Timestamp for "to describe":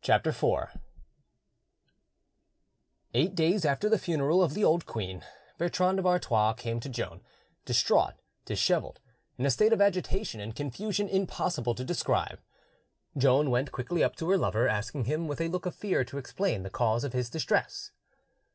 11.74-12.40